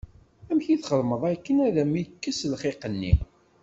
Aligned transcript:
Amek 0.49 0.67
i 0.73 0.77
txedmeḍ 0.77 1.23
akken 1.33 1.57
ad 1.67 1.75
am-yekkes 1.83 2.39
lxiq-nni? 2.53 3.13